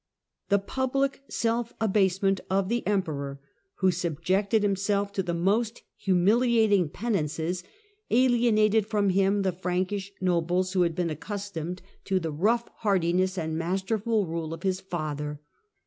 [0.49, 3.39] The public self abasement of the Emperor,
[3.75, 7.63] who subjected himself to the most humiliating penances,
[8.09, 13.59] alienated from him the Frankish nobles who had been accustomed to the rough heartiness and
[13.59, 15.39] masterful rule of his father.